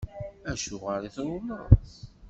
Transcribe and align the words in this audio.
Acuɣeṛ 0.51 1.01
i 1.03 1.09
trewleḍ? 1.15 1.89